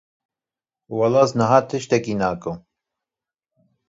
[0.97, 2.57] Weleh ez niha tiştekî nakim.